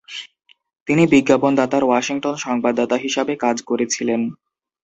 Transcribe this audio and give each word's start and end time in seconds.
তিনি 0.87 1.03
বিজ্ঞাপনদাতার 1.07 1.83
ওয়াশিংটন 1.85 2.35
সংবাদদাতা 2.37 2.97
হিসাবে 2.97 3.33
কাজ 3.35 3.57
করেছিলেন। 3.61 4.21